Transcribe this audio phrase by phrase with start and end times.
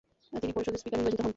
[0.33, 1.29] তিনি পরিষদের স্পিকার নির্বাচিত হন।